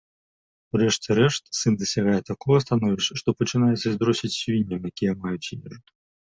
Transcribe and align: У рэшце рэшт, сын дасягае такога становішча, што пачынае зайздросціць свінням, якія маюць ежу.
У 0.71 0.79
рэшце 0.81 1.17
рэшт, 1.19 1.43
сын 1.59 1.77
дасягае 1.81 2.17
такога 2.31 2.57
становішча, 2.65 3.13
што 3.23 3.37
пачынае 3.43 3.71
зайздросціць 3.85 4.33
свінням, 4.41 4.93
якія 4.93 5.13
маюць 5.23 5.47
ежу. 5.55 5.81